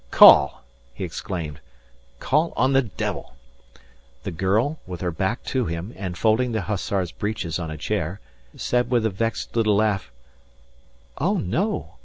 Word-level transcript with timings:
"Call!" 0.09 0.63
he 0.95 1.03
exclaimed. 1.03 1.59
"Call 2.19 2.53
on 2.57 2.73
the 2.73 2.81
devil." 2.81 3.35
The 4.23 4.31
girl, 4.31 4.79
with 4.87 5.01
her 5.01 5.11
back 5.11 5.43
to 5.53 5.65
him 5.65 5.93
and 5.95 6.17
folding 6.17 6.53
the 6.53 6.61
hussar's 6.63 7.11
breeches 7.11 7.59
on 7.59 7.69
a 7.69 7.77
chair, 7.77 8.19
said 8.55 8.89
with 8.89 9.05
a 9.05 9.11
vexed 9.11 9.55
little 9.55 9.75
laugh: 9.75 10.11
"Oh, 11.19 11.37
no! 11.37 11.97